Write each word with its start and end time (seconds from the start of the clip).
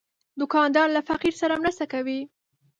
دوکاندار 0.39 0.87
له 0.95 1.01
فقیر 1.09 1.33
سره 1.41 1.59
مرسته 1.61 1.85
کوي. 1.93 2.19